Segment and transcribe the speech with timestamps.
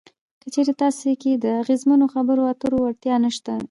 [0.41, 3.59] که چېرې تاسې کې د اغیزمنو خبرو اترو وړتیا نشته وي.